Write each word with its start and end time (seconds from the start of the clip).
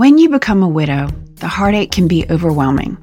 When 0.00 0.16
you 0.16 0.30
become 0.30 0.62
a 0.62 0.66
widow, 0.66 1.08
the 1.34 1.46
heartache 1.46 1.92
can 1.92 2.08
be 2.08 2.24
overwhelming. 2.30 2.96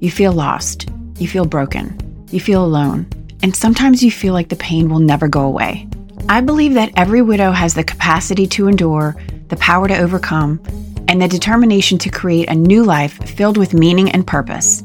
You 0.00 0.10
feel 0.10 0.32
lost, 0.32 0.88
you 1.16 1.28
feel 1.28 1.44
broken, 1.44 2.26
you 2.32 2.40
feel 2.40 2.64
alone, 2.64 3.06
and 3.44 3.54
sometimes 3.54 4.02
you 4.02 4.10
feel 4.10 4.34
like 4.34 4.48
the 4.48 4.56
pain 4.56 4.90
will 4.90 4.98
never 4.98 5.28
go 5.28 5.42
away. 5.42 5.86
I 6.28 6.40
believe 6.40 6.74
that 6.74 6.90
every 6.96 7.22
widow 7.22 7.52
has 7.52 7.74
the 7.74 7.84
capacity 7.84 8.48
to 8.48 8.66
endure, 8.66 9.14
the 9.50 9.56
power 9.58 9.86
to 9.86 9.96
overcome, 9.96 10.60
and 11.06 11.22
the 11.22 11.28
determination 11.28 11.96
to 11.98 12.10
create 12.10 12.48
a 12.48 12.56
new 12.56 12.82
life 12.82 13.12
filled 13.36 13.56
with 13.56 13.72
meaning 13.72 14.10
and 14.10 14.26
purpose. 14.26 14.82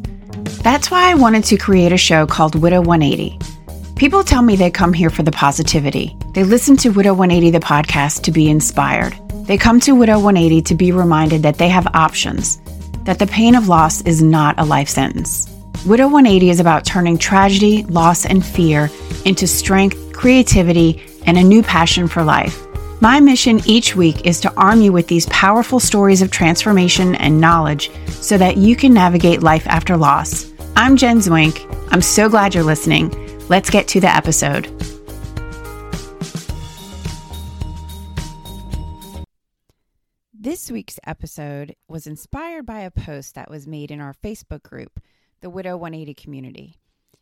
That's 0.62 0.92
why 0.92 1.10
I 1.10 1.16
wanted 1.16 1.44
to 1.46 1.58
create 1.58 1.92
a 1.92 1.98
show 1.98 2.28
called 2.28 2.54
Widow 2.54 2.82
180. 2.82 3.40
People 3.96 4.24
tell 4.24 4.44
me 4.44 4.56
they 4.56 4.70
come 4.70 4.94
here 4.94 5.10
for 5.10 5.24
the 5.24 5.32
positivity. 5.32 6.16
They 6.36 6.44
listen 6.44 6.78
to 6.78 6.90
Widow 6.90 7.16
180, 7.16 7.50
the 7.50 7.66
podcast, 7.66 8.22
to 8.26 8.32
be 8.32 8.48
inspired. 8.48 9.18
They 9.48 9.58
come 9.58 9.80
to 9.82 9.94
Widow 9.94 10.20
180 10.20 10.62
to 10.64 10.76
be 10.76 10.92
reminded 10.92 11.42
that 11.44 11.58
they 11.58 11.70
have 11.70 11.88
options, 11.94 12.58
that 13.06 13.18
the 13.18 13.28
pain 13.28 13.56
of 13.56 13.70
loss 13.70 14.02
is 14.02 14.22
not 14.22 14.60
a 14.60 14.66
life 14.66 14.90
sentence. 14.90 15.48
Widow 15.86 16.10
180 16.10 16.50
is 16.50 16.60
about 16.60 16.86
turning 16.86 17.18
tragedy, 17.18 17.84
loss, 17.84 18.26
and 18.26 18.46
fear 18.46 18.92
into 19.24 19.48
strength, 19.48 20.12
creativity, 20.12 21.02
and 21.26 21.38
a 21.38 21.44
new 21.44 21.64
passion 21.64 22.10
for 22.10 22.26
life. 22.26 22.68
My 23.00 23.22
mission 23.22 23.62
each 23.66 23.96
week 23.96 24.26
is 24.26 24.42
to 24.42 24.54
arm 24.56 24.82
you 24.82 24.92
with 24.92 25.08
these 25.08 25.28
powerful 25.28 25.80
stories 25.80 26.22
of 26.22 26.30
transformation 26.30 27.16
and 27.16 27.40
knowledge 27.40 27.90
so 28.10 28.38
that 28.38 28.58
you 28.58 28.76
can 28.76 28.94
navigate 28.94 29.44
life 29.44 29.66
after 29.68 29.96
loss. 29.96 30.52
I'm 30.76 30.98
Jen 30.98 31.20
Zwink. 31.20 31.64
I'm 31.90 32.02
so 32.02 32.28
glad 32.28 32.54
you're 32.54 32.66
listening. 32.66 33.14
Let's 33.48 33.70
get 33.70 33.88
to 33.90 34.02
the 34.02 34.14
episode. 34.14 34.66
This 40.58 40.72
week's 40.72 41.00
episode 41.06 41.76
was 41.88 42.08
inspired 42.08 42.66
by 42.66 42.80
a 42.80 42.90
post 42.90 43.36
that 43.36 43.48
was 43.48 43.68
made 43.68 43.92
in 43.92 44.02
our 44.02 44.16
Facebook 44.16 44.64
group, 44.64 45.00
the 45.40 45.52
Widow 45.52 45.78
180 45.78 46.16
Community, 46.16 46.78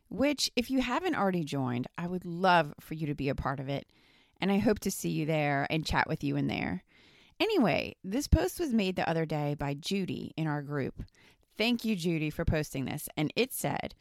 which, 0.07 0.49
if 0.55 0.71
you 0.71 0.79
haven't 0.79 1.17
already 1.17 1.43
joined, 1.43 1.85
I 1.97 2.07
would 2.07 2.23
love 2.23 2.73
for 2.79 2.93
you 2.93 3.05
to 3.07 3.13
be 3.13 3.27
a 3.27 3.35
part 3.35 3.59
of 3.59 3.67
it. 3.67 3.87
And 4.39 4.53
I 4.53 4.59
hope 4.59 4.79
to 4.79 4.89
see 4.89 5.09
you 5.09 5.25
there 5.25 5.67
and 5.69 5.85
chat 5.85 6.07
with 6.07 6.23
you 6.23 6.37
in 6.37 6.47
there. 6.47 6.85
Anyway, 7.37 7.97
this 8.05 8.29
post 8.29 8.57
was 8.57 8.71
made 8.71 8.95
the 8.95 9.09
other 9.09 9.25
day 9.25 9.53
by 9.53 9.73
Judy 9.73 10.31
in 10.37 10.47
our 10.47 10.61
group. 10.61 11.03
Thank 11.57 11.83
you, 11.83 11.97
Judy, 11.97 12.29
for 12.29 12.45
posting 12.45 12.85
this. 12.85 13.09
And 13.17 13.33
it 13.35 13.51
said, 13.51 13.95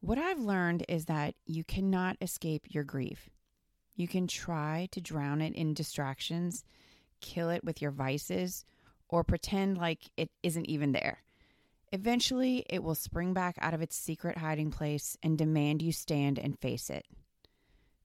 What 0.00 0.16
I've 0.16 0.40
learned 0.40 0.86
is 0.88 1.04
that 1.04 1.34
you 1.44 1.62
cannot 1.62 2.16
escape 2.22 2.68
your 2.70 2.84
grief. 2.84 3.28
You 3.96 4.08
can 4.08 4.26
try 4.26 4.88
to 4.92 5.00
drown 5.02 5.42
it 5.42 5.54
in 5.54 5.74
distractions 5.74 6.64
kill 7.22 7.48
it 7.48 7.64
with 7.64 7.80
your 7.80 7.90
vices, 7.90 8.66
or 9.08 9.24
pretend 9.24 9.78
like 9.78 10.10
it 10.16 10.30
isn't 10.42 10.66
even 10.66 10.92
there. 10.92 11.22
Eventually, 11.92 12.64
it 12.68 12.82
will 12.82 12.94
spring 12.94 13.32
back 13.32 13.56
out 13.60 13.74
of 13.74 13.82
its 13.82 13.96
secret 13.96 14.38
hiding 14.38 14.70
place 14.70 15.16
and 15.22 15.38
demand 15.38 15.82
you 15.82 15.92
stand 15.92 16.38
and 16.38 16.58
face 16.58 16.90
it. 16.90 17.06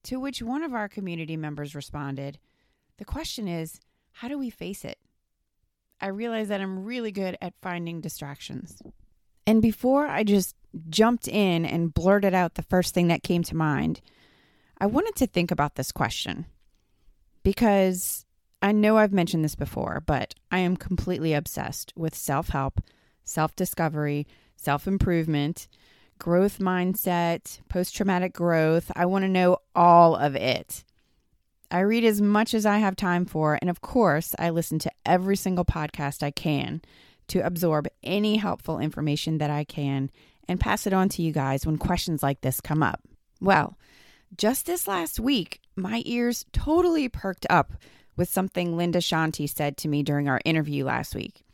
To 0.04 0.20
which 0.20 0.42
one 0.42 0.64
of 0.64 0.74
our 0.74 0.88
community 0.88 1.36
members 1.38 1.76
responded, 1.76 2.38
The 2.98 3.06
question 3.06 3.48
is, 3.48 3.80
how 4.12 4.28
do 4.28 4.38
we 4.38 4.50
face 4.50 4.86
it? 4.86 4.98
I 6.00 6.08
realize 6.08 6.50
that 6.50 6.62
I'm 6.62 6.84
really 6.84 7.12
good 7.12 7.38
at 7.42 7.54
finding 7.62 8.02
distractions. 8.02 8.82
And 9.46 9.62
before 9.62 10.06
I 10.06 10.24
just 10.24 10.56
jumped 10.90 11.28
in 11.28 11.66
and 11.66 11.94
blurted 11.94 12.34
out 12.34 12.56
the 12.56 12.64
first 12.64 12.94
thing 12.94 13.08
that 13.08 13.24
came 13.24 13.44
to 13.44 13.56
mind, 13.56 14.02
I 14.78 14.86
wanted 14.86 15.16
to 15.16 15.28
think 15.28 15.50
about 15.50 15.76
this 15.76 15.92
question 15.92 16.46
because 17.44 18.26
I 18.62 18.72
know 18.72 18.98
I've 18.98 19.14
mentioned 19.14 19.44
this 19.44 19.56
before, 19.56 20.04
but 20.06 20.34
I 20.52 20.60
am 20.60 20.78
completely 20.78 21.34
obsessed 21.34 21.94
with 21.96 22.16
self 22.16 22.50
help, 22.50 22.82
self 23.24 23.56
discovery, 23.56 24.26
self 24.56 24.88
improvement, 24.88 25.68
growth 26.20 26.60
mindset, 26.60 27.60
post 27.70 27.96
traumatic 27.96 28.34
growth. 28.34 28.92
I 28.96 29.06
want 29.06 29.24
to 29.24 29.30
know 29.30 29.58
all 29.76 30.16
of 30.16 30.36
it. 30.36 30.84
I 31.70 31.82
read 31.82 32.06
as 32.06 32.22
much 32.22 32.54
as 32.54 32.66
I 32.66 32.78
have 32.78 32.96
time 32.96 33.26
for, 33.26 33.60
and 33.62 33.70
of 33.70 33.82
course, 33.82 34.34
I 34.40 34.50
listen 34.50 34.80
to 34.80 34.92
every 35.06 35.36
single 35.36 35.66
podcast 35.66 36.24
I 36.24 36.32
can 36.32 36.82
to 37.28 37.46
absorb 37.46 37.88
any 38.04 38.38
helpful 38.38 38.80
information 38.80 39.38
that 39.40 39.50
I 39.50 39.66
can 39.66 40.10
and 40.48 40.62
pass 40.62 40.88
it 40.88 40.94
on 40.94 41.10
to 41.10 41.22
you 41.22 41.34
guys 41.34 41.66
when 41.66 41.78
questions 41.78 42.24
like 42.24 42.40
this 42.40 42.62
come 42.62 42.82
up. 42.82 43.02
Well, 43.42 43.78
just 44.38 44.66
this 44.66 44.88
last 44.88 45.20
week, 45.20 45.60
my 45.76 46.02
ears 46.06 46.46
totally 46.54 47.10
perked 47.10 47.46
up 47.50 47.74
with 48.18 48.28
something 48.28 48.76
Linda 48.76 49.00
Shanti 49.00 49.48
said 49.48 49.78
to 49.78 49.88
me 49.88 50.04
during 50.04 50.28
our 50.28 50.42
interview 50.44 50.84
last 50.84 51.16
week. 51.16 51.46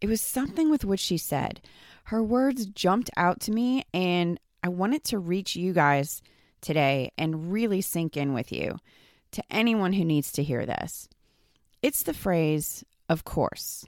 It 0.00 0.08
was 0.08 0.20
something 0.20 0.70
with 0.70 0.84
which 0.84 1.00
she 1.00 1.18
said. 1.18 1.60
Her 2.04 2.22
words 2.22 2.66
jumped 2.66 3.10
out 3.16 3.40
to 3.40 3.50
me, 3.50 3.84
and 3.92 4.38
I 4.62 4.68
wanted 4.68 5.04
to 5.04 5.18
reach 5.18 5.56
you 5.56 5.72
guys 5.72 6.22
today 6.60 7.10
and 7.18 7.52
really 7.52 7.80
sink 7.80 8.16
in 8.16 8.32
with 8.32 8.52
you 8.52 8.78
to 9.32 9.42
anyone 9.50 9.94
who 9.94 10.04
needs 10.04 10.30
to 10.32 10.42
hear 10.42 10.64
this. 10.64 11.08
It's 11.82 12.02
the 12.02 12.14
phrase, 12.14 12.84
of 13.08 13.24
course. 13.24 13.84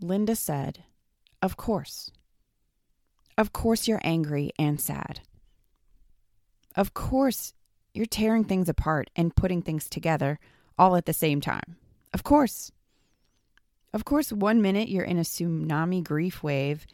Linda 0.00 0.34
said, 0.34 0.84
Of 1.40 1.56
course. 1.56 2.10
Of 3.38 3.52
course, 3.52 3.86
you're 3.86 4.00
angry 4.02 4.50
and 4.58 4.80
sad. 4.80 5.20
Of 6.76 6.94
course, 6.94 7.52
you're 7.94 8.06
tearing 8.06 8.44
things 8.44 8.68
apart 8.68 9.10
and 9.16 9.34
putting 9.34 9.62
things 9.62 9.88
together 9.88 10.38
all 10.80 10.96
at 10.96 11.04
the 11.04 11.12
same 11.12 11.42
time. 11.42 11.76
Of 12.14 12.24
course. 12.24 12.72
Of 13.92 14.06
course, 14.06 14.32
one 14.32 14.62
minute 14.62 14.88
you're 14.88 15.04
in 15.04 15.18
a 15.18 15.22
tsunami 15.22 16.02
grief 16.02 16.42
wave, 16.42 16.86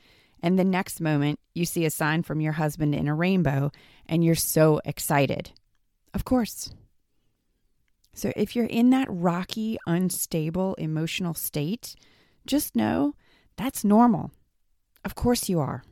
and 0.43 0.59
the 0.59 0.65
next 0.65 1.01
moment 1.01 1.39
you 1.55 1.65
see 1.65 1.85
a 1.85 1.91
sign 1.91 2.25
from 2.25 2.41
your 2.41 2.55
husband 2.55 2.97
in 2.97 3.07
a 3.07 3.15
rainbow, 3.15 3.71
and 4.07 4.25
you're 4.25 4.35
so 4.35 4.81
excited. 4.85 5.53
Of 6.13 6.25
course. 6.25 6.75
So, 8.13 8.33
if 8.35 8.57
you're 8.57 8.67
in 8.67 8.91
that 8.91 9.09
rocky, 9.09 9.79
unstable 9.87 10.75
emotional 10.75 11.35
state, 11.35 11.95
just 12.45 12.75
know 12.75 13.15
that's 13.57 13.85
normal. 13.85 14.33
Of 15.05 15.15
course, 15.15 15.49
you 15.49 15.61
are. 15.61 15.85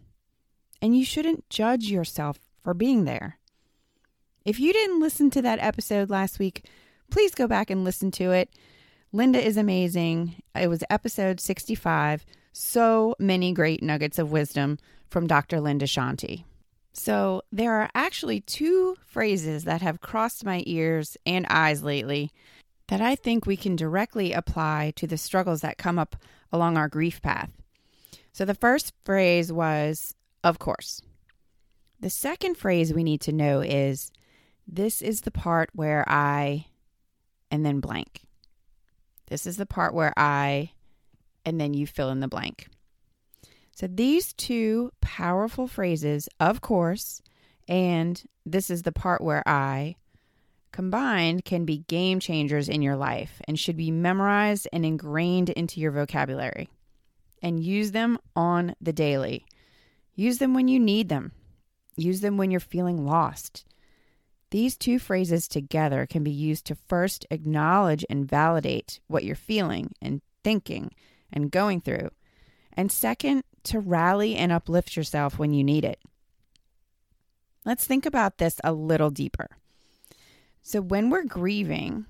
And 0.83 0.97
you 0.97 1.05
shouldn't 1.05 1.49
judge 1.49 1.85
yourself 1.85 2.41
for 2.63 2.75
being 2.75 3.05
there. 3.05 3.39
If 4.45 4.59
you 4.59 4.73
didn't 4.73 5.01
listen 5.01 5.31
to 5.31 5.43
that 5.43 5.61
episode 5.61 6.11
last 6.11 6.39
week, 6.39 6.65
please 7.11 7.35
go 7.35 7.47
back 7.47 7.71
and 7.71 7.85
listen 7.85 8.11
to 8.13 8.33
it. 8.33 8.51
Linda 9.13 9.45
is 9.45 9.57
amazing. 9.57 10.43
It 10.55 10.69
was 10.69 10.83
episode 10.91 11.41
65. 11.41 12.27
So 12.53 13.15
many 13.19 13.53
great 13.53 13.83
nuggets 13.83 14.19
of 14.19 14.33
wisdom 14.33 14.79
from 15.09 15.27
Dr. 15.27 15.61
Linda 15.61 15.87
Shanti. 15.87 16.45
So, 16.93 17.43
there 17.51 17.73
are 17.75 17.91
actually 17.95 18.41
two 18.41 18.97
phrases 19.05 19.65
that 19.65 19.83
have 19.83 20.01
crossed 20.01 20.45
my 20.45 20.63
ears 20.65 21.17
and 21.27 21.45
eyes 21.51 21.83
lately 21.83 22.31
that 22.87 23.01
I 23.01 23.17
think 23.17 23.47
we 23.47 23.57
can 23.57 23.75
directly 23.75 24.33
apply 24.33 24.93
to 24.97 25.07
the 25.09 25.19
struggles 25.19 25.63
that 25.63 25.77
come 25.77 25.99
up 25.99 26.15
along 26.53 26.77
our 26.77 26.89
grief 26.89 27.21
path. 27.21 27.51
So, 28.33 28.45
the 28.45 28.55
first 28.55 28.93
phrase 29.05 29.53
was, 29.53 30.15
of 30.45 30.61
course. 30.61 31.01
The 31.99 32.11
second 32.11 32.57
phrase 32.57 32.95
we 32.95 33.03
need 33.03 33.21
to 33.23 33.33
know 33.33 33.61
is, 33.61 34.13
this 34.67 35.03
is 35.03 35.23
the 35.23 35.33
part 35.33 35.71
where 35.73 36.05
I 36.07 36.67
and 37.51 37.65
then 37.65 37.81
blank. 37.81 38.23
This 39.29 39.47
is 39.47 39.57
the 39.57 39.67
part 39.67 39.95
where 39.95 40.13
I, 40.17 40.73
and 41.45 41.61
then 41.61 41.75
you 41.75 41.87
fill 41.87 42.11
in 42.11 42.21
the 42.21 42.29
blank. 42.29 42.69
So 43.75 43.87
these 43.87 44.33
two 44.33 44.93
powerful 45.01 45.67
phrases, 45.67 46.29
of 46.39 46.61
course, 46.61 47.23
and 47.67 48.23
this 48.47 48.71
is 48.71 48.83
the 48.83 48.93
part 48.93 49.21
where 49.21 49.43
I, 49.47 49.97
combined 50.71 51.45
can 51.45 51.65
be 51.65 51.79
game 51.79 52.21
changers 52.21 52.69
in 52.69 52.83
your 52.83 52.97
life 52.97 53.41
and 53.49 53.59
should 53.59 53.77
be 53.77 53.91
memorized 53.91 54.69
and 54.73 54.85
ingrained 54.85 55.51
into 55.51 55.81
your 55.81 55.91
vocabulary. 55.91 56.69
And 57.43 57.63
use 57.63 57.93
them 57.93 58.19
on 58.35 58.75
the 58.81 58.93
daily. 58.93 59.45
Use 60.15 60.39
them 60.39 60.55
when 60.55 60.69
you 60.69 60.81
need 60.81 61.09
them. 61.09 61.33
Use 61.97 62.21
them 62.21 62.37
when 62.37 62.51
you're 62.51 62.61
feeling 62.61 63.05
lost. 63.05 63.65
These 64.55 64.77
two 64.77 65.01
phrases 65.01 65.49
together 65.49 66.07
can 66.07 66.23
be 66.23 66.31
used 66.31 66.67
to 66.67 66.77
first 66.77 67.27
acknowledge 67.29 68.05
and 68.09 68.25
validate 68.25 69.01
what 69.09 69.25
you're 69.25 69.35
feeling 69.35 69.91
and 70.01 70.23
thinking 70.45 70.93
and 71.33 71.51
going 71.51 71.81
through, 71.81 72.11
and 72.73 72.93
second, 72.93 73.43
to 73.65 73.81
rally 73.81 74.37
and 74.37 74.53
uplift 74.53 74.97
yourself 74.97 75.41
when 75.41 75.53
you 75.53 75.65
need 75.65 75.85
it. 75.85 75.99
Let's 77.65 77.85
think 77.85 78.07
about 78.07 78.39
this 78.39 78.61
a 78.63 78.73
little 78.73 79.11
deeper. 79.11 79.49
So, 80.63 80.81
when 80.81 81.11
we're 81.11 81.25
grieving, 81.25 82.07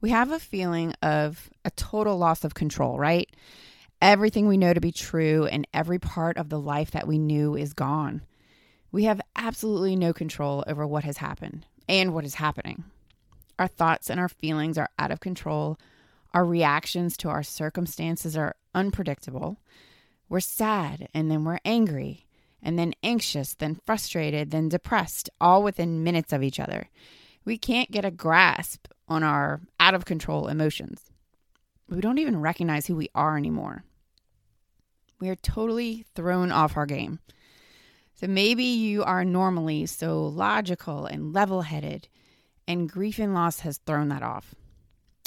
we 0.00 0.08
have 0.08 0.32
a 0.32 0.38
feeling 0.38 0.94
of 1.02 1.50
a 1.62 1.70
total 1.72 2.16
loss 2.16 2.42
of 2.42 2.54
control, 2.54 2.96
right? 2.96 3.28
Everything 4.00 4.48
we 4.48 4.56
know 4.56 4.72
to 4.72 4.80
be 4.80 4.92
true 4.92 5.44
and 5.44 5.68
every 5.74 5.98
part 5.98 6.38
of 6.38 6.48
the 6.48 6.58
life 6.58 6.92
that 6.92 7.06
we 7.06 7.18
knew 7.18 7.54
is 7.54 7.74
gone. 7.74 8.22
We 8.90 9.04
have 9.04 9.20
absolutely 9.36 9.94
no 9.94 10.14
control 10.14 10.64
over 10.66 10.86
what 10.86 11.04
has 11.04 11.18
happened 11.18 11.66
and 11.88 12.14
what 12.14 12.24
is 12.24 12.34
happening. 12.34 12.84
Our 13.58 13.68
thoughts 13.68 14.10
and 14.10 14.18
our 14.18 14.28
feelings 14.28 14.78
are 14.78 14.90
out 14.98 15.10
of 15.10 15.20
control. 15.20 15.78
Our 16.34 16.44
reactions 16.44 17.16
to 17.18 17.28
our 17.28 17.42
circumstances 17.42 18.36
are 18.36 18.56
unpredictable. 18.74 19.58
We're 20.28 20.40
sad 20.40 21.08
and 21.12 21.30
then 21.30 21.44
we're 21.44 21.58
angry 21.64 22.26
and 22.62 22.78
then 22.78 22.94
anxious, 23.02 23.54
then 23.54 23.80
frustrated, 23.84 24.50
then 24.50 24.68
depressed, 24.68 25.28
all 25.40 25.62
within 25.62 26.04
minutes 26.04 26.32
of 26.32 26.42
each 26.42 26.60
other. 26.60 26.88
We 27.44 27.58
can't 27.58 27.90
get 27.90 28.04
a 28.04 28.10
grasp 28.10 28.86
on 29.08 29.22
our 29.22 29.60
out 29.80 29.94
of 29.94 30.04
control 30.04 30.46
emotions. 30.46 31.10
We 31.88 32.00
don't 32.00 32.18
even 32.18 32.40
recognize 32.40 32.86
who 32.86 32.96
we 32.96 33.10
are 33.14 33.36
anymore. 33.36 33.84
We 35.20 35.28
are 35.28 35.36
totally 35.36 36.06
thrown 36.14 36.50
off 36.50 36.76
our 36.76 36.86
game. 36.86 37.18
So 38.22 38.28
maybe 38.28 38.62
you 38.62 39.02
are 39.02 39.24
normally 39.24 39.84
so 39.86 40.22
logical 40.22 41.06
and 41.06 41.32
level 41.32 41.62
headed, 41.62 42.06
and 42.68 42.88
grief 42.88 43.18
and 43.18 43.34
loss 43.34 43.58
has 43.60 43.78
thrown 43.78 44.10
that 44.10 44.22
off 44.22 44.54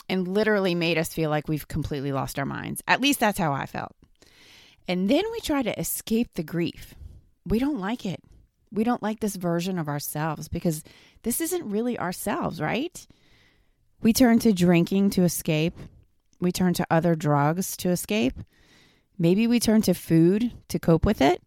and 0.08 0.26
literally 0.26 0.76
made 0.76 0.98
us 0.98 1.14
feel 1.14 1.30
like 1.30 1.50
we've 1.50 1.68
completely 1.68 2.14
lost 2.14 2.40
our 2.40 2.46
minds. 2.46 2.82
At 2.88 3.02
least 3.02 3.20
that's 3.20 3.38
how 3.38 3.52
I 3.52 3.66
felt. 3.66 3.92
And 4.88 5.10
then 5.10 5.24
we 5.34 5.42
try 5.42 5.62
to 5.62 5.78
escape 5.78 6.36
the 6.36 6.44
grief. 6.44 6.96
We 7.46 7.60
don't 7.60 7.82
like 7.82 8.06
it. 8.06 8.22
We 8.72 8.86
don't 8.86 9.04
like 9.04 9.20
this 9.20 9.36
version 9.36 9.78
of 9.78 9.90
ourselves 9.90 10.48
because 10.48 10.82
this 11.24 11.42
isn't 11.42 11.70
really 11.70 12.00
ourselves, 12.00 12.62
right? 12.62 13.06
We 14.02 14.14
turn 14.14 14.40
to 14.40 14.54
drinking 14.54 15.10
to 15.12 15.24
escape. 15.24 15.78
We 16.40 16.54
turn 16.54 16.74
to 16.76 16.88
other 16.90 17.14
drugs 17.14 17.76
to 17.78 17.90
escape. 17.90 18.36
Maybe 19.18 19.48
we 19.48 19.60
turn 19.60 19.82
to 19.82 19.94
food 19.94 20.54
to 20.70 20.80
cope 20.80 21.06
with 21.06 21.20
it. 21.22 21.42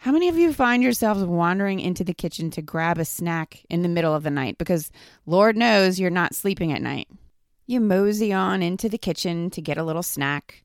How 0.00 0.12
many 0.12 0.30
of 0.30 0.38
you 0.38 0.54
find 0.54 0.82
yourselves 0.82 1.22
wandering 1.22 1.78
into 1.78 2.04
the 2.04 2.14
kitchen 2.14 2.50
to 2.52 2.62
grab 2.62 2.96
a 2.96 3.04
snack 3.04 3.66
in 3.68 3.82
the 3.82 3.88
middle 3.88 4.14
of 4.14 4.22
the 4.22 4.30
night 4.30 4.56
because 4.56 4.90
Lord 5.26 5.58
knows 5.58 6.00
you're 6.00 6.08
not 6.08 6.34
sleeping 6.34 6.72
at 6.72 6.80
night? 6.80 7.06
You 7.66 7.80
mosey 7.80 8.32
on 8.32 8.62
into 8.62 8.88
the 8.88 8.96
kitchen 8.96 9.50
to 9.50 9.60
get 9.60 9.76
a 9.76 9.84
little 9.84 10.02
snack, 10.02 10.64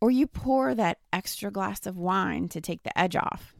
or 0.00 0.10
you 0.10 0.26
pour 0.26 0.74
that 0.74 0.98
extra 1.12 1.52
glass 1.52 1.86
of 1.86 1.98
wine 1.98 2.48
to 2.48 2.60
take 2.60 2.82
the 2.82 2.98
edge 2.98 3.14
off. 3.14 3.54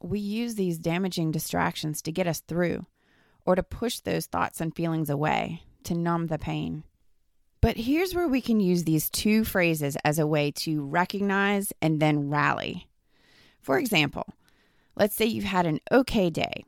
We 0.00 0.18
use 0.18 0.54
these 0.54 0.78
damaging 0.78 1.30
distractions 1.30 2.00
to 2.00 2.10
get 2.10 2.26
us 2.26 2.40
through, 2.40 2.86
or 3.44 3.54
to 3.54 3.62
push 3.62 4.00
those 4.00 4.24
thoughts 4.24 4.62
and 4.62 4.74
feelings 4.74 5.10
away, 5.10 5.62
to 5.84 5.94
numb 5.94 6.28
the 6.28 6.38
pain. 6.38 6.84
But 7.60 7.76
here's 7.76 8.14
where 8.14 8.28
we 8.28 8.40
can 8.40 8.60
use 8.60 8.84
these 8.84 9.10
two 9.10 9.44
phrases 9.44 9.94
as 10.06 10.18
a 10.18 10.26
way 10.26 10.52
to 10.52 10.82
recognize 10.86 11.70
and 11.82 12.00
then 12.00 12.30
rally. 12.30 12.88
For 13.66 13.80
example, 13.80 14.32
let's 14.94 15.16
say 15.16 15.24
you've 15.24 15.42
had 15.42 15.66
an 15.66 15.80
okay 15.90 16.30
day. 16.30 16.64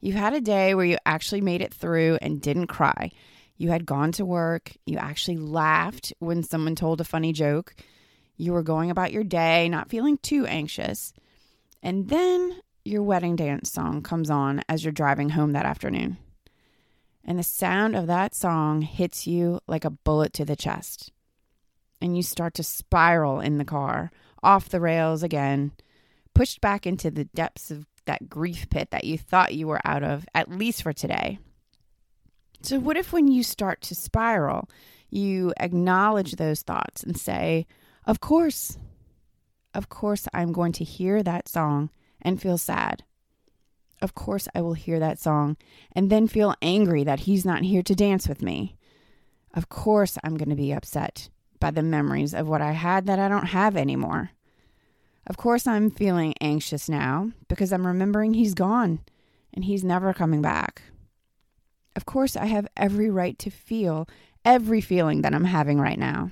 You 0.00 0.14
had 0.14 0.32
a 0.32 0.40
day 0.40 0.74
where 0.74 0.86
you 0.86 0.96
actually 1.04 1.42
made 1.42 1.60
it 1.60 1.74
through 1.74 2.16
and 2.22 2.40
didn't 2.40 2.68
cry. 2.68 3.10
You 3.58 3.68
had 3.68 3.84
gone 3.84 4.12
to 4.12 4.24
work. 4.24 4.72
You 4.86 4.96
actually 4.96 5.36
laughed 5.36 6.14
when 6.20 6.42
someone 6.42 6.74
told 6.74 7.02
a 7.02 7.04
funny 7.04 7.34
joke. 7.34 7.74
You 8.38 8.54
were 8.54 8.62
going 8.62 8.90
about 8.90 9.12
your 9.12 9.24
day, 9.24 9.68
not 9.68 9.90
feeling 9.90 10.16
too 10.16 10.46
anxious. 10.46 11.12
And 11.82 12.08
then 12.08 12.62
your 12.82 13.02
wedding 13.02 13.36
dance 13.36 13.70
song 13.70 14.00
comes 14.00 14.30
on 14.30 14.62
as 14.70 14.82
you're 14.82 14.90
driving 14.90 15.28
home 15.28 15.52
that 15.52 15.66
afternoon. 15.66 16.16
And 17.26 17.38
the 17.38 17.42
sound 17.42 17.94
of 17.94 18.06
that 18.06 18.34
song 18.34 18.80
hits 18.80 19.26
you 19.26 19.60
like 19.66 19.84
a 19.84 19.90
bullet 19.90 20.32
to 20.32 20.46
the 20.46 20.56
chest. 20.56 21.12
And 22.00 22.16
you 22.16 22.22
start 22.22 22.54
to 22.54 22.62
spiral 22.62 23.40
in 23.40 23.58
the 23.58 23.66
car, 23.66 24.10
off 24.42 24.70
the 24.70 24.80
rails 24.80 25.22
again, 25.22 25.72
pushed 26.34 26.60
back 26.60 26.86
into 26.86 27.10
the 27.10 27.24
depths 27.24 27.70
of 27.70 27.86
that 28.06 28.28
grief 28.28 28.68
pit 28.70 28.90
that 28.90 29.04
you 29.04 29.16
thought 29.16 29.54
you 29.54 29.66
were 29.66 29.80
out 29.84 30.02
of, 30.02 30.26
at 30.34 30.50
least 30.50 30.82
for 30.82 30.92
today. 30.92 31.38
So, 32.62 32.78
what 32.78 32.96
if 32.96 33.12
when 33.12 33.28
you 33.28 33.42
start 33.42 33.80
to 33.82 33.94
spiral, 33.94 34.68
you 35.10 35.52
acknowledge 35.58 36.32
those 36.32 36.62
thoughts 36.62 37.02
and 37.02 37.16
say, 37.16 37.66
Of 38.06 38.20
course, 38.20 38.78
of 39.74 39.88
course, 39.88 40.28
I'm 40.32 40.52
going 40.52 40.72
to 40.72 40.84
hear 40.84 41.22
that 41.22 41.48
song 41.48 41.90
and 42.20 42.40
feel 42.40 42.58
sad. 42.58 43.04
Of 44.00 44.14
course, 44.14 44.48
I 44.54 44.60
will 44.62 44.74
hear 44.74 44.98
that 44.98 45.18
song 45.18 45.56
and 45.94 46.10
then 46.10 46.26
feel 46.26 46.54
angry 46.60 47.04
that 47.04 47.20
he's 47.20 47.44
not 47.44 47.62
here 47.62 47.82
to 47.84 47.94
dance 47.94 48.28
with 48.28 48.42
me. 48.42 48.76
Of 49.54 49.68
course, 49.68 50.18
I'm 50.24 50.36
going 50.36 50.48
to 50.48 50.56
be 50.56 50.72
upset 50.72 51.28
by 51.60 51.70
the 51.70 51.82
memories 51.82 52.34
of 52.34 52.48
what 52.48 52.60
I 52.60 52.72
had 52.72 53.06
that 53.06 53.18
I 53.18 53.28
don't 53.28 53.46
have 53.46 53.76
anymore. 53.76 54.30
Of 55.26 55.36
course, 55.36 55.66
I'm 55.66 55.90
feeling 55.90 56.34
anxious 56.40 56.88
now 56.88 57.30
because 57.48 57.72
I'm 57.72 57.86
remembering 57.86 58.34
he's 58.34 58.54
gone 58.54 59.00
and 59.54 59.64
he's 59.64 59.84
never 59.84 60.12
coming 60.12 60.42
back. 60.42 60.82
Of 61.94 62.06
course, 62.06 62.36
I 62.36 62.46
have 62.46 62.66
every 62.76 63.10
right 63.10 63.38
to 63.40 63.50
feel 63.50 64.08
every 64.44 64.80
feeling 64.80 65.22
that 65.22 65.34
I'm 65.34 65.44
having 65.44 65.78
right 65.78 65.98
now. 65.98 66.30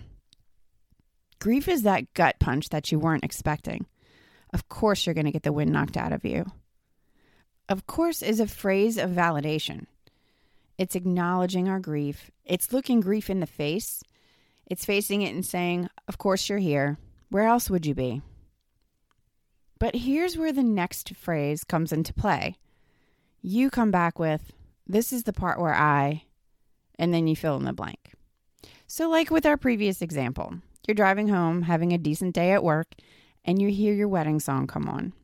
Grief 1.39 1.69
is 1.69 1.83
that 1.83 2.13
gut 2.15 2.37
punch 2.39 2.71
that 2.71 2.91
you 2.91 2.99
weren't 2.99 3.25
expecting. 3.25 3.87
Of 4.53 4.69
course, 4.69 5.07
you're 5.07 5.15
going 5.15 5.27
to 5.27 5.33
get 5.33 5.43
the 5.43 5.53
wind 5.53 5.73
knocked 5.73 5.97
out 5.97 6.13
of 6.13 6.25
you. 6.25 6.47
Of 7.69 7.87
course, 7.87 8.21
is 8.21 8.41
a 8.41 8.47
phrase 8.47 8.99
of 8.99 9.11
validation. 9.11 9.87
It's 10.77 10.97
acknowledging 10.97 11.69
our 11.69 11.79
grief, 11.79 12.31
it's 12.45 12.73
looking 12.73 13.01
grief 13.01 13.31
in 13.31 13.41
the 13.41 13.47
face, 13.47 14.03
it's 14.67 14.85
facing 14.85 15.23
it 15.23 15.35
and 15.35 15.45
saying, 15.45 15.89
Of 16.09 16.19
course, 16.19 16.49
you're 16.49 16.59
here. 16.59 16.99
Where 17.29 17.47
else 17.47 17.71
would 17.71 17.87
you 17.87 17.95
be? 17.95 18.23
But 19.81 19.97
here's 19.97 20.37
where 20.37 20.53
the 20.53 20.63
next 20.63 21.17
phrase 21.17 21.65
comes 21.65 21.91
into 21.91 22.13
play. 22.13 22.59
You 23.41 23.71
come 23.71 23.91
back 23.91 24.19
with, 24.19 24.53
This 24.87 25.11
is 25.11 25.25
the 25.25 25.33
part 25.33 25.59
where 25.59 25.75
I, 25.75 26.25
and 26.99 27.13
then 27.13 27.27
you 27.27 27.35
fill 27.35 27.57
in 27.57 27.65
the 27.65 27.73
blank. 27.73 28.13
So, 28.87 29.09
like 29.09 29.31
with 29.31 29.47
our 29.47 29.57
previous 29.57 30.03
example, 30.03 30.57
you're 30.87 30.95
driving 30.95 31.29
home, 31.29 31.63
having 31.63 31.93
a 31.93 31.99
decent 31.99 32.35
day 32.35 32.53
at 32.53 32.63
work, 32.63 32.89
and 33.43 33.61
you 33.61 33.71
hear 33.71 33.95
your 33.95 34.07
wedding 34.07 34.39
song 34.39 34.67
come 34.67 34.87
on. 34.87 35.15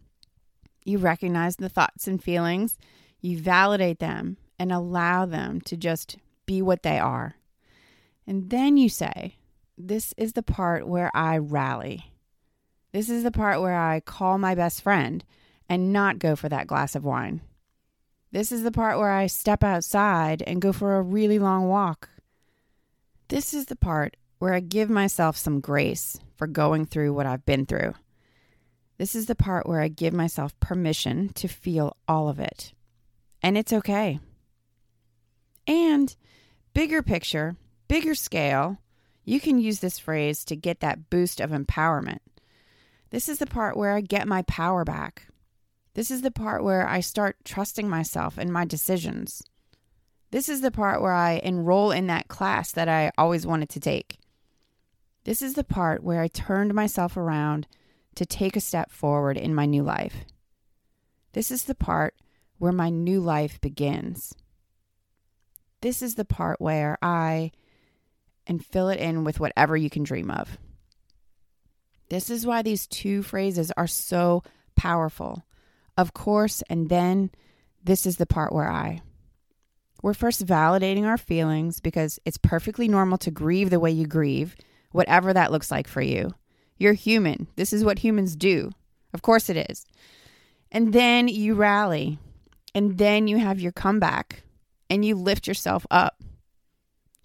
You 0.85 0.99
recognize 0.99 1.56
the 1.56 1.69
thoughts 1.69 2.08
and 2.08 2.23
feelings, 2.23 2.79
you 3.20 3.38
validate 3.38 3.99
them, 3.99 4.38
and 4.58 4.73
allow 4.73 5.26
them 5.26 5.61
to 5.62 5.76
just 5.76 6.17
be 6.47 6.62
what 6.62 6.82
they 6.82 6.99
are. 6.99 7.37
And 8.26 8.49
then 8.49 8.79
you 8.79 8.88
say, 8.88 9.37
This 9.76 10.14
is 10.17 10.32
the 10.32 10.43
part 10.43 10.88
where 10.88 11.11
I 11.14 11.37
rally. 11.37 12.12
This 12.96 13.10
is 13.10 13.25
the 13.25 13.31
part 13.31 13.60
where 13.60 13.76
I 13.76 14.00
call 14.00 14.38
my 14.38 14.54
best 14.54 14.81
friend 14.81 15.22
and 15.69 15.93
not 15.93 16.19
go 16.19 16.34
for 16.34 16.48
that 16.48 16.66
glass 16.66 16.94
of 16.94 17.04
wine. 17.04 17.43
This 18.32 18.50
is 18.50 18.62
the 18.62 18.72
part 18.72 18.96
where 18.96 19.10
I 19.10 19.26
step 19.26 19.62
outside 19.62 20.43
and 20.46 20.62
go 20.62 20.72
for 20.72 20.96
a 20.96 21.02
really 21.02 21.38
long 21.38 21.69
walk. 21.69 22.08
This 23.28 23.52
is 23.52 23.66
the 23.66 23.76
part 23.76 24.16
where 24.38 24.54
I 24.54 24.60
give 24.60 24.88
myself 24.88 25.37
some 25.37 25.60
grace 25.60 26.19
for 26.37 26.46
going 26.46 26.87
through 26.87 27.12
what 27.12 27.26
I've 27.26 27.44
been 27.44 27.66
through. 27.66 27.93
This 28.96 29.15
is 29.15 29.26
the 29.26 29.34
part 29.34 29.69
where 29.69 29.82
I 29.82 29.88
give 29.88 30.15
myself 30.15 30.58
permission 30.58 31.29
to 31.34 31.48
feel 31.48 31.98
all 32.08 32.31
of 32.31 32.41
it. 32.41 32.72
And 33.43 33.58
it's 33.58 33.74
okay. 33.74 34.20
And 35.67 36.17
bigger 36.72 37.03
picture, 37.03 37.56
bigger 37.88 38.15
scale, 38.15 38.79
you 39.22 39.38
can 39.38 39.58
use 39.58 39.81
this 39.81 39.98
phrase 39.98 40.46
to 40.46 40.56
get 40.56 40.81
that 40.81 41.10
boost 41.10 41.43
of 41.43 41.50
empowerment. 41.50 42.20
This 43.10 43.29
is 43.29 43.39
the 43.39 43.46
part 43.46 43.77
where 43.77 43.93
I 43.93 44.01
get 44.01 44.27
my 44.27 44.43
power 44.43 44.84
back. 44.84 45.29
This 45.94 46.10
is 46.10 46.22
the 46.22 46.31
part 46.31 46.63
where 46.63 46.86
I 46.86 47.01
start 47.01 47.36
trusting 47.44 47.89
myself 47.89 48.36
and 48.36 48.53
my 48.53 48.65
decisions. 48.65 49.43
This 50.31 50.48
is 50.48 50.60
the 50.60 50.70
part 50.70 51.01
where 51.01 51.13
I 51.13 51.41
enroll 51.43 51.93
in 51.93 52.08
that 52.08 52.29
class 52.29 52.72
that 52.72 52.89
I 52.89 53.13
always 53.17 53.46
wanted 53.46 53.69
to 53.70 53.81
take. 53.81 54.19
This 55.25 55.41
is 55.41 55.55
the 55.55 55.65
part 55.65 56.05
where 56.05 56.20
I 56.20 56.29
turned 56.29 56.75
myself 56.75 57.17
around 57.17 57.67
to 58.17 58.27
take 58.27 58.56
a 58.56 58.60
step 58.60 58.91
forward 58.91 59.36
in 59.36 59.55
my 59.55 59.67
new 59.67 59.82
life. 59.82 60.25
This 61.32 61.51
is 61.51 61.65
the 61.65 61.75
part 61.75 62.15
where 62.58 62.72
my 62.72 62.91
new 62.91 63.20
life 63.20 63.60
begins. 63.60 64.34
This 65.81 66.03
is 66.03 66.15
the 66.15 66.25
part 66.25 66.60
where 66.60 66.98
I, 67.03 67.53
and 68.46 68.65
fill 68.65 68.89
it 68.89 68.98
in 68.98 69.25
with 69.25 69.41
whatever 69.41 69.77
you 69.77 69.91
can 69.91 70.03
dream 70.03 70.31
of. 70.31 70.58
This 72.08 72.31
is 72.31 72.46
why 72.46 72.63
these 72.63 72.86
two 72.86 73.22
phrases 73.22 73.72
are 73.77 73.86
so 73.86 74.43
powerful. 74.77 75.44
Of 75.96 76.13
course, 76.13 76.63
and 76.69 76.89
then 76.89 77.31
this 77.82 78.06
is 78.06 78.17
the 78.17 78.27
part 78.27 78.53
where 78.53 78.70
I. 78.70 79.01
We're 80.03 80.15
first 80.15 80.44
validating 80.44 81.05
our 81.05 81.19
feelings 81.19 81.81
because 81.81 82.20
it's 82.25 82.39
perfectly 82.39 82.86
normal 82.86 83.19
to 83.19 83.31
grieve 83.31 83.70
the 83.70 83.81
way 83.81 83.91
you 83.91 84.06
grieve 84.06 84.55
whatever 84.93 85.32
that 85.32 85.53
looks 85.53 85.70
like 85.70 85.89
for 85.89 86.01
you. 86.01 86.34
You're 86.79 86.94
human. 86.94 87.46
This 87.56 87.72
is 87.72 87.84
what 87.84 87.98
humans 87.98 88.34
do. 88.36 88.70
Of 89.13 89.22
course 89.22 89.48
it 89.48 89.70
is. 89.70 89.86
And 90.72 90.93
then 90.93 91.29
you 91.29 91.55
rally, 91.55 92.19
and 92.75 92.98
then 92.98 93.29
you 93.29 93.39
have 93.39 93.60
your 93.60 93.72
comeback, 93.72 94.43
and 94.91 95.05
you 95.05 95.15
lift 95.15 95.46
yourself 95.46 95.86
up. 95.91 96.22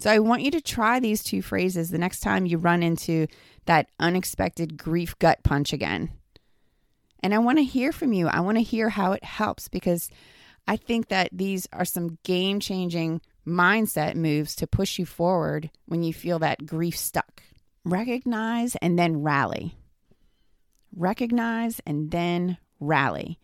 So 0.01 0.09
I 0.09 0.17
want 0.17 0.41
you 0.41 0.49
to 0.51 0.61
try 0.61 0.99
these 0.99 1.23
two 1.23 1.43
phrases 1.43 1.91
the 1.91 1.99
next 1.99 2.21
time 2.21 2.47
you 2.47 2.57
run 2.57 2.81
into 2.81 3.27
that 3.65 3.87
unexpected 3.99 4.75
grief 4.75 5.17
gut 5.19 5.43
punch 5.43 5.73
again. 5.73 6.09
And 7.21 7.35
I 7.35 7.37
want 7.37 7.59
to 7.59 7.63
hear 7.63 7.91
from 7.91 8.11
you. 8.11 8.27
I 8.27 8.39
want 8.39 8.57
to 8.57 8.63
hear 8.63 8.89
how 8.89 9.11
it 9.11 9.23
helps 9.23 9.67
because 9.67 10.09
I 10.67 10.75
think 10.75 11.09
that 11.09 11.29
these 11.31 11.67
are 11.71 11.85
some 11.85 12.17
game 12.23 12.59
changing 12.59 13.21
mindset 13.45 14.15
moves 14.15 14.55
to 14.55 14.65
push 14.65 14.97
you 14.97 15.05
forward 15.05 15.69
when 15.85 16.01
you 16.01 16.13
feel 16.13 16.39
that 16.39 16.65
grief 16.65 16.97
stuck. 16.97 17.43
recognize 17.85 18.75
and 18.77 18.97
then 18.97 19.21
rally. 19.21 19.75
Recognize 20.95 21.79
and 21.85 22.09
then 22.09 22.57
rally. 22.79 23.37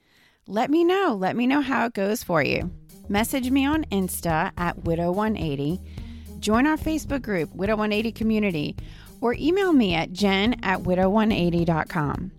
Let 0.48 0.72
me 0.72 0.84
know. 0.84 1.16
Let 1.20 1.36
me 1.36 1.46
know 1.46 1.62
how 1.62 1.86
it 1.86 1.94
goes 1.94 2.24
for 2.24 2.42
you. 2.42 2.72
Message 3.08 3.52
me 3.52 3.64
on 3.68 3.86
Insta 3.86 4.52
at 4.58 4.84
Widow180. 4.84 5.97
Join 6.40 6.68
our 6.68 6.78
Facebook 6.78 7.22
group, 7.22 7.50
Widow180 7.56 8.16
Community, 8.16 8.76
or 9.22 9.34
email 9.34 9.74
me 9.74 9.94
at 9.94 10.14
jen 10.14 10.60
at 10.64 10.80
widow180.com. 10.80 12.32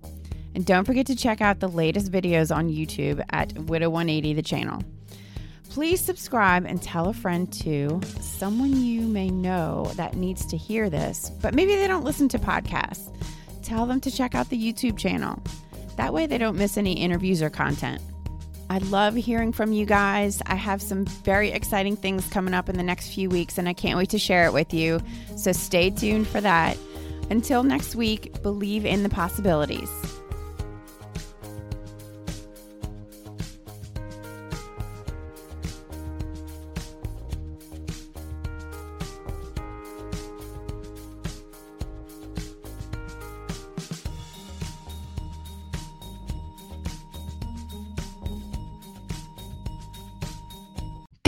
And 0.54 0.66
don't 0.66 0.84
forget 0.84 1.06
to 1.06 1.16
check 1.16 1.40
out 1.40 1.60
the 1.60 1.68
latest 1.68 2.10
videos 2.10 2.54
on 2.54 2.68
YouTube 2.68 3.22
at 3.30 3.50
Widow180 3.50 4.34
the 4.34 4.42
channel. 4.42 4.82
Please 5.70 6.00
subscribe 6.00 6.64
and 6.64 6.82
tell 6.82 7.08
a 7.08 7.12
friend 7.12 7.52
too, 7.52 8.00
someone 8.20 8.82
you 8.82 9.02
may 9.02 9.30
know 9.30 9.90
that 9.96 10.16
needs 10.16 10.46
to 10.46 10.56
hear 10.56 10.88
this, 10.88 11.30
but 11.42 11.54
maybe 11.54 11.76
they 11.76 11.86
don't 11.86 12.04
listen 12.04 12.28
to 12.30 12.38
podcasts. 12.38 13.14
Tell 13.62 13.84
them 13.86 14.00
to 14.00 14.10
check 14.10 14.34
out 14.34 14.48
the 14.48 14.60
YouTube 14.60 14.98
channel. 14.98 15.42
That 15.96 16.14
way 16.14 16.26
they 16.26 16.38
don't 16.38 16.56
miss 16.56 16.78
any 16.78 16.94
interviews 16.94 17.42
or 17.42 17.50
content. 17.50 18.00
I 18.70 18.78
love 18.78 19.14
hearing 19.14 19.52
from 19.52 19.72
you 19.72 19.86
guys. 19.86 20.42
I 20.46 20.54
have 20.54 20.82
some 20.82 21.06
very 21.06 21.50
exciting 21.50 21.96
things 21.96 22.28
coming 22.28 22.52
up 22.52 22.68
in 22.68 22.76
the 22.76 22.82
next 22.82 23.14
few 23.14 23.30
weeks, 23.30 23.56
and 23.56 23.68
I 23.68 23.72
can't 23.72 23.96
wait 23.96 24.10
to 24.10 24.18
share 24.18 24.44
it 24.44 24.52
with 24.52 24.74
you. 24.74 25.00
So 25.36 25.52
stay 25.52 25.90
tuned 25.90 26.28
for 26.28 26.40
that. 26.40 26.76
Until 27.30 27.62
next 27.62 27.94
week, 27.94 28.42
believe 28.42 28.84
in 28.84 29.02
the 29.02 29.08
possibilities. 29.08 30.17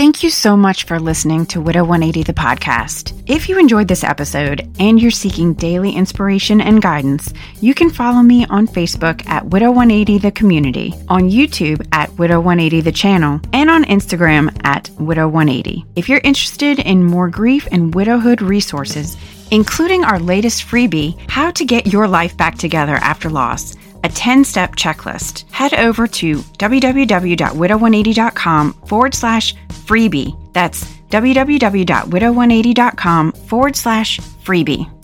Thank 0.01 0.23
you 0.23 0.31
so 0.31 0.57
much 0.57 0.85
for 0.85 0.99
listening 0.99 1.45
to 1.49 1.61
Widow 1.61 1.85
180 1.85 2.23
the 2.23 2.33
podcast. 2.33 3.23
If 3.27 3.51
you 3.51 3.59
enjoyed 3.59 3.87
this 3.87 4.03
episode 4.03 4.67
and 4.79 4.99
you're 4.99 5.11
seeking 5.11 5.53
daily 5.53 5.93
inspiration 5.93 6.63
and 6.63 6.81
guidance, 6.81 7.35
you 7.61 7.75
can 7.75 7.91
follow 7.91 8.23
me 8.23 8.47
on 8.47 8.67
Facebook 8.67 9.27
at 9.27 9.45
Widow 9.45 9.73
180 9.73 10.17
the 10.17 10.31
community, 10.31 10.95
on 11.09 11.29
YouTube 11.29 11.87
at 11.93 12.11
Widow 12.19 12.41
180 12.41 12.81
the 12.81 12.91
channel, 12.91 13.43
and 13.53 13.69
on 13.69 13.85
Instagram 13.85 14.59
at 14.65 14.89
Widow 14.99 15.29
180. 15.29 15.85
If 15.97 16.09
you're 16.09 16.23
interested 16.25 16.79
in 16.79 17.05
more 17.05 17.29
grief 17.29 17.69
and 17.71 17.95
widowhood 17.95 18.41
resources, 18.41 19.19
including 19.51 20.05
our 20.05 20.19
latest 20.19 20.67
freebie, 20.67 21.15
How 21.29 21.51
to 21.51 21.65
Get 21.67 21.89
Your 21.89 22.09
Life 22.09 22.35
Back 22.39 22.57
Together 22.57 22.95
After 22.95 23.29
Loss, 23.29 23.77
a 24.05 24.09
10 24.09 24.45
step 24.45 24.77
checklist, 24.77 25.51
head 25.51 25.75
over 25.75 26.07
to 26.07 26.37
www.widow180.com 26.37 28.73
forward 28.87 29.15
slash 29.15 29.55
freebie. 29.69 30.53
That's 30.53 30.85
www.widow180.com 31.11 33.33
forward 33.33 33.77
slash 33.77 34.19
freebie. 34.19 35.00